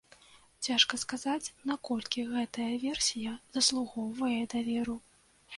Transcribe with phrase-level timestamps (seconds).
[0.67, 4.99] Цяжка сказаць, наколькі гэтая версія заслугоўвае даверу.